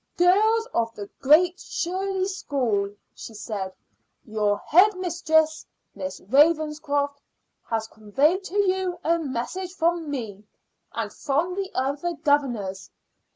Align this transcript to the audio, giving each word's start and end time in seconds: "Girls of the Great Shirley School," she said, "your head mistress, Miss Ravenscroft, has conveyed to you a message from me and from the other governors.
"Girls 0.17 0.67
of 0.73 0.91
the 0.95 1.07
Great 1.19 1.59
Shirley 1.59 2.27
School," 2.27 2.89
she 3.13 3.35
said, 3.35 3.71
"your 4.25 4.57
head 4.65 4.97
mistress, 4.97 5.63
Miss 5.93 6.19
Ravenscroft, 6.21 7.21
has 7.69 7.85
conveyed 7.87 8.43
to 8.45 8.57
you 8.67 8.97
a 9.03 9.19
message 9.19 9.73
from 9.75 10.09
me 10.09 10.43
and 10.91 11.13
from 11.13 11.53
the 11.53 11.69
other 11.75 12.15
governors. 12.15 12.89